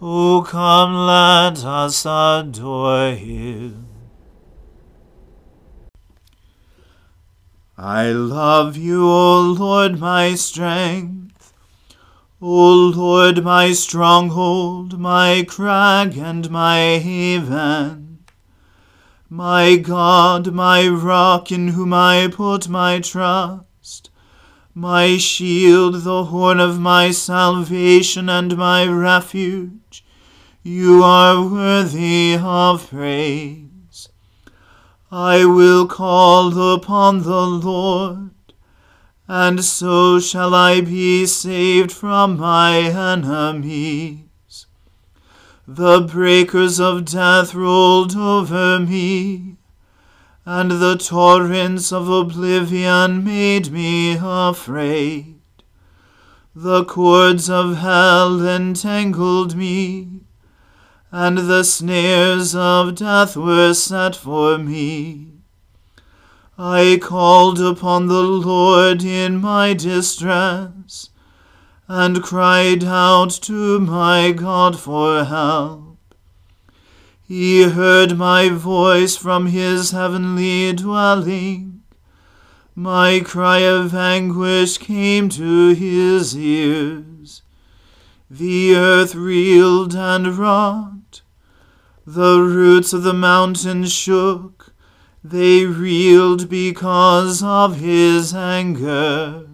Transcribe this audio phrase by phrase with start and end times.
[0.00, 3.88] O come, let us adore him.
[7.76, 11.52] I love you, O Lord, my strength.
[12.40, 18.20] O Lord, my stronghold, my crag, and my haven.
[19.28, 23.67] My God, my rock, in whom I put my trust
[24.78, 30.04] my shield, the horn of my salvation, and my refuge.
[30.62, 34.08] You are worthy of praise.
[35.10, 38.30] I will call upon the Lord,
[39.26, 44.66] and so shall I be saved from my enemies.
[45.66, 49.56] The breakers of death rolled over me
[50.50, 55.38] and the torrents of oblivion made me afraid.
[56.54, 60.22] The cords of hell entangled me,
[61.12, 65.32] and the snares of death were set for me.
[66.56, 71.10] I called upon the Lord in my distress,
[71.88, 75.87] and cried out to my God for help.
[77.28, 81.82] He heard my voice from his heavenly dwelling.
[82.74, 87.42] My cry of anguish came to his ears.
[88.30, 91.20] The earth reeled and rocked.
[92.06, 94.72] The roots of the mountains shook.
[95.22, 99.46] They reeled because of his anger.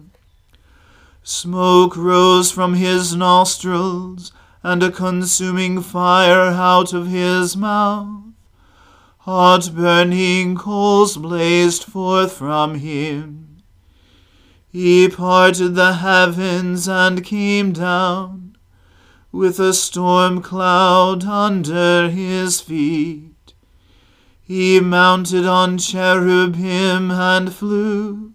[1.23, 4.31] Smoke rose from his nostrils
[4.65, 8.23] and a consuming fire out of his mouth.
[9.19, 13.61] Hot burning coals blazed forth from him.
[14.71, 18.57] He parted the heavens and came down
[19.31, 23.53] with a storm cloud under his feet.
[24.41, 28.33] He mounted on cherubim and flew.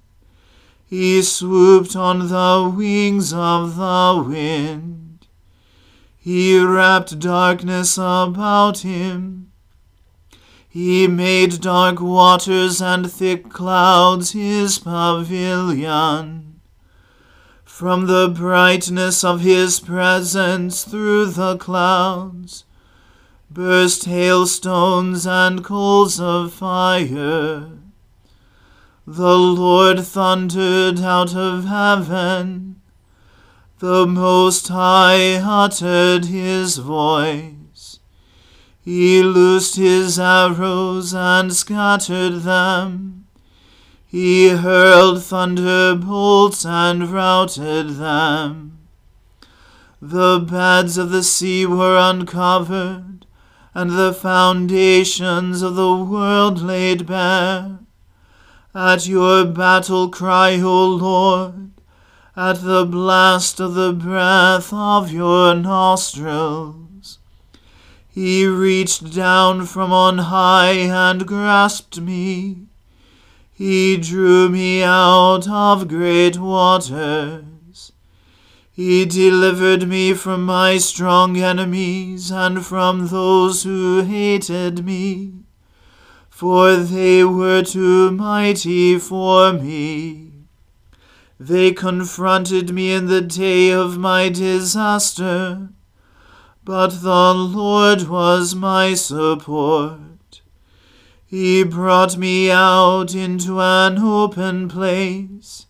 [0.87, 5.00] He swooped on the wings of the wind.
[6.23, 9.53] He wrapped darkness about him.
[10.69, 16.61] He made dark waters and thick clouds his pavilion.
[17.65, 22.65] From the brightness of his presence through the clouds
[23.51, 27.71] burst hailstones and coals of fire.
[29.07, 32.80] The Lord thundered out of heaven.
[33.81, 37.99] The Most High uttered his voice.
[38.79, 43.25] He loosed his arrows and scattered them.
[44.07, 48.81] He hurled thunderbolts and routed them.
[50.03, 53.25] The beds of the sea were uncovered,
[53.73, 57.79] and the foundations of the world laid bare.
[58.75, 61.71] At your battle cry, O Lord,
[62.41, 67.19] at the blast of the breath of your nostrils.
[68.09, 72.57] He reached down from on high and grasped me.
[73.53, 77.93] He drew me out of great waters.
[78.73, 85.35] He delivered me from my strong enemies and from those who hated me,
[86.31, 90.40] for they were too mighty for me.
[91.43, 95.71] They confronted me in the day of my disaster,
[96.67, 100.43] but the Lord was my support.
[101.25, 105.65] He brought me out into an open place.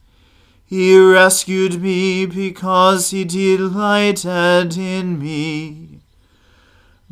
[0.66, 6.00] He rescued me because he delighted in me.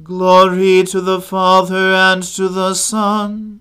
[0.03, 3.61] Glory to the Father and to the Son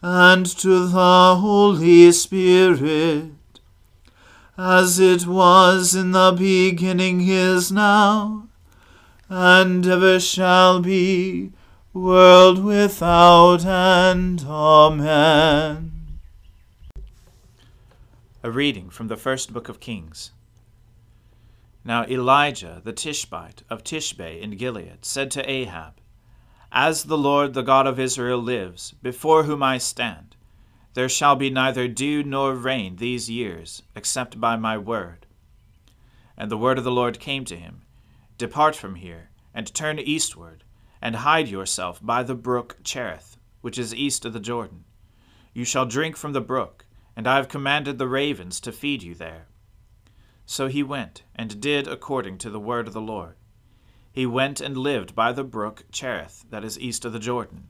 [0.00, 3.32] and to the Holy Spirit,
[4.58, 8.48] as it was in the beginning is now,
[9.28, 11.52] and ever shall be
[11.92, 14.44] world without end.
[14.48, 15.92] Amen.
[18.42, 20.32] A reading from the first book of Kings.
[21.84, 25.94] Now Elijah the Tishbite of Tishbe in Gilead said to Ahab,
[26.72, 30.27] As the Lord the God of Israel lives, before whom I stand,
[30.98, 35.26] there shall be neither dew nor rain these years, except by my word.
[36.36, 37.82] And the word of the Lord came to him,
[38.36, 40.64] Depart from here, and turn eastward,
[41.00, 44.82] and hide yourself by the brook Cherith, which is east of the Jordan.
[45.54, 46.84] You shall drink from the brook,
[47.14, 49.46] and I have commanded the ravens to feed you there.
[50.46, 53.36] So he went, and did according to the word of the Lord.
[54.10, 57.68] He went and lived by the brook Cherith, that is east of the Jordan.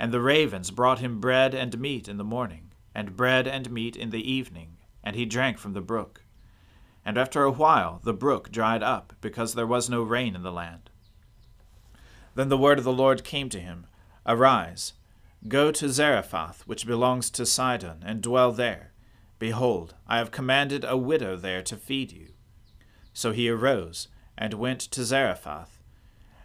[0.00, 3.96] And the ravens brought him bread and meat in the morning, and bread and meat
[3.96, 6.24] in the evening, and he drank from the brook.
[7.04, 10.50] And after a while the brook dried up, because there was no rain in the
[10.50, 10.88] land.
[12.34, 13.88] Then the word of the Lord came to him
[14.26, 14.94] Arise,
[15.48, 18.92] go to Zarephath, which belongs to Sidon, and dwell there.
[19.38, 22.28] Behold, I have commanded a widow there to feed you.
[23.12, 24.08] So he arose,
[24.38, 25.79] and went to Zarephath.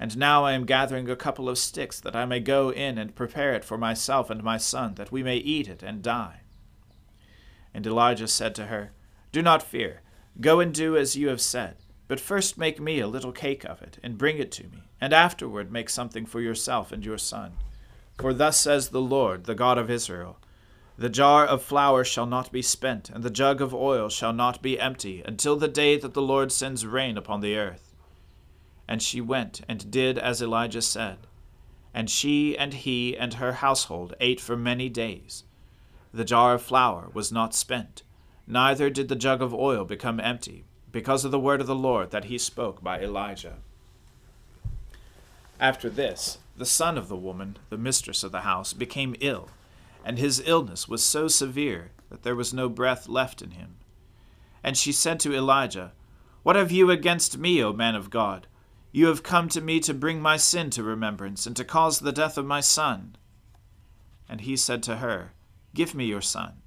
[0.00, 3.14] And now I am gathering a couple of sticks, that I may go in and
[3.14, 6.40] prepare it for myself and my son, that we may eat it and die.
[7.74, 8.92] And Elijah said to her,
[9.30, 10.00] Do not fear.
[10.40, 11.76] Go and do as you have said.
[12.08, 15.12] But first make me a little cake of it, and bring it to me, and
[15.12, 17.52] afterward make something for yourself and your son.
[18.18, 20.38] For thus says the Lord, the God of Israel
[21.00, 24.60] the jar of flour shall not be spent, and the jug of oil shall not
[24.60, 27.89] be empty, until the day that the Lord sends rain upon the earth.
[28.90, 31.16] And she went and did as Elijah said.
[31.94, 35.44] And she and he and her household ate for many days.
[36.12, 38.02] The jar of flour was not spent,
[38.46, 42.10] neither did the jug of oil become empty, because of the word of the Lord
[42.10, 43.56] that he spoke by Elijah.
[45.58, 49.48] After this, the son of the woman, the mistress of the house, became ill
[50.04, 53.76] and his illness was so severe that there was no breath left in him.
[54.62, 55.92] And she said to Elijah,
[56.42, 58.46] What have you against me, O man of God?
[58.92, 62.12] You have come to me to bring my sin to remembrance, and to cause the
[62.12, 63.16] death of my son.
[64.28, 65.32] And he said to her,
[65.74, 66.62] Give me your son.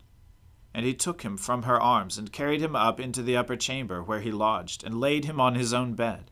[0.73, 4.01] And he took him from her arms, and carried him up into the upper chamber
[4.01, 6.31] where he lodged, and laid him on his own bed.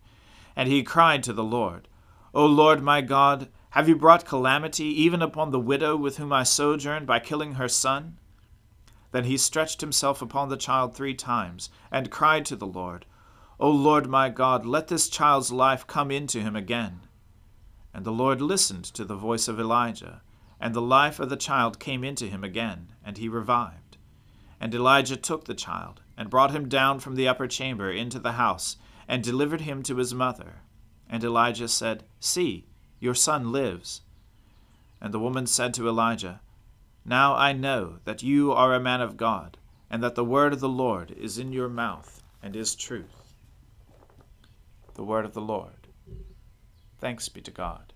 [0.56, 1.88] and he cried to the Lord,
[2.34, 6.44] O Lord my God, have you brought calamity even upon the widow with whom I
[6.44, 8.18] sojourn by killing her son?
[9.12, 13.06] Then he stretched himself upon the child three times, and cried to the Lord,
[13.62, 17.02] O Lord my God, let this child's life come into him again.
[17.94, 20.24] And the Lord listened to the voice of Elijah,
[20.60, 23.98] and the life of the child came into him again, and he revived.
[24.60, 28.32] And Elijah took the child, and brought him down from the upper chamber into the
[28.32, 28.78] house,
[29.08, 30.64] and delivered him to his mother.
[31.08, 32.66] And Elijah said, See,
[33.00, 34.02] your son lives.
[35.00, 36.42] And the woman said to Elijah,
[37.06, 40.62] Now I know that you are a man of God, and that the word of
[40.62, 43.21] the Lord is in your mouth and is truth.
[45.02, 45.88] The word of the Lord.
[47.00, 47.92] Thanks be to God.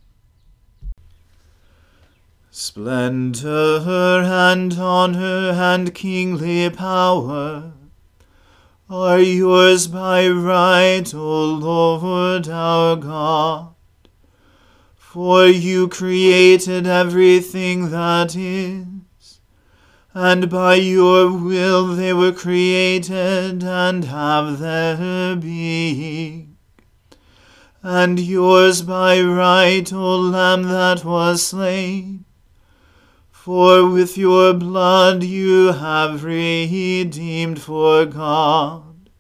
[2.50, 3.84] Splendor
[4.24, 7.74] and honor and kingly power
[8.90, 13.76] are yours by right, O Lord our God.
[14.96, 19.42] For you created everything that is,
[20.16, 26.55] and by your will they were created and have their being.
[27.88, 32.26] And yours by right, O Lamb that was slain
[33.30, 39.12] for with your blood you have redeemed for God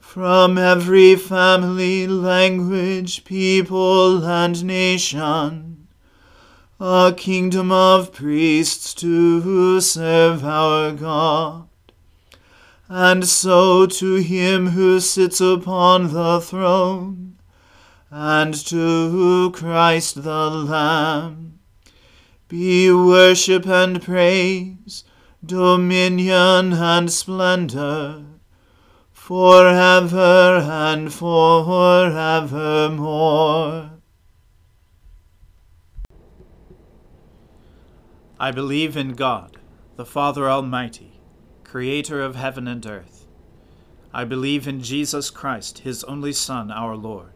[0.00, 5.86] from every family, language, people, and nation
[6.80, 11.68] a kingdom of priests to serve our God.
[12.88, 17.35] And so to him who sits upon the throne,
[18.10, 21.58] and to Christ the Lamb,
[22.48, 25.02] be worship and praise,
[25.44, 28.24] dominion and splendor,
[29.12, 31.50] forever and forevermore.
[38.38, 39.56] I believe in God,
[39.96, 41.20] the Father Almighty,
[41.64, 43.26] creator of heaven and earth.
[44.12, 47.35] I believe in Jesus Christ, his only Son, our Lord.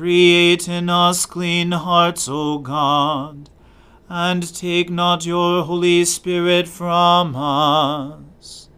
[0.00, 3.50] Create in us clean hearts, O God
[4.08, 8.70] and take not your Holy Spirit from us.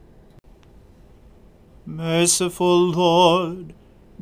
[1.87, 3.73] Merciful Lord,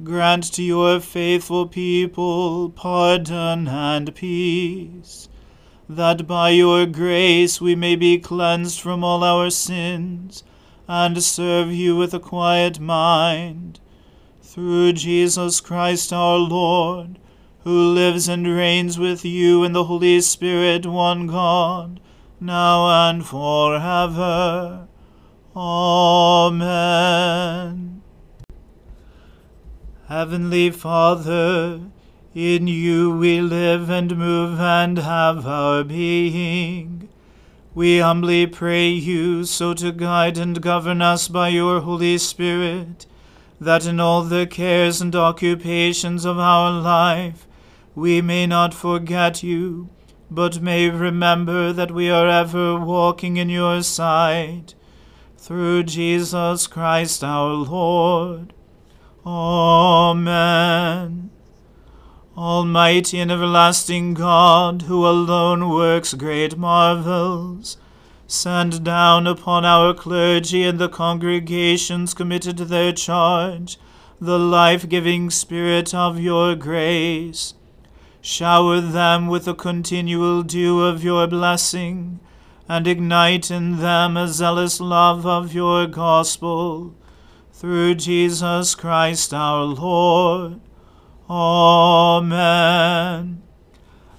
[0.04, 5.30] grant to your faithful people pardon and peace,
[5.88, 10.44] that by your grace we may be cleansed from all our sins,
[10.86, 13.80] and serve you with a quiet mind.
[14.52, 17.20] Through Jesus Christ our Lord,
[17.62, 22.00] who lives and reigns with you in the Holy Spirit, one God,
[22.40, 24.88] now and forever.
[25.54, 26.82] Amen.
[30.08, 31.82] Heavenly Father,
[32.34, 37.08] in you we live and move and have our being.
[37.72, 43.06] We humbly pray you so to guide and govern us by your Holy Spirit,
[43.60, 47.46] that in all the cares and occupations of our life
[47.94, 49.90] we may not forget you,
[50.30, 54.74] but may remember that we are ever walking in your sight.
[55.36, 58.52] Through Jesus Christ our Lord.
[59.26, 61.30] Amen.
[62.36, 67.76] Almighty and everlasting God, who alone works great marvels,
[68.30, 73.78] send down upon our clergy and the congregations committed to their charge
[74.20, 77.54] the life giving Spirit of your grace.
[78.20, 82.20] Shower them with the continual dew of your blessing,
[82.68, 86.94] and ignite in them a zealous love of your gospel.
[87.50, 90.60] Through Jesus Christ our Lord.
[91.30, 92.30] Amen.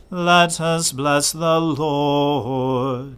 [0.09, 3.17] Let us bless the Lord.